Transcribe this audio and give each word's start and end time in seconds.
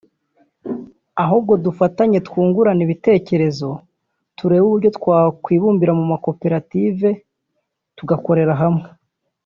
ahubwo 1.23 1.53
dufatanye 1.65 2.17
twungurane 2.27 2.81
ibitekerezo 2.87 3.69
turebe 4.37 4.63
uburyo 4.67 4.89
twakwibumbira 4.97 5.91
mu 5.99 6.05
makoperative 6.11 7.07
tugakorera 7.97 8.53
hamwe 8.61 8.87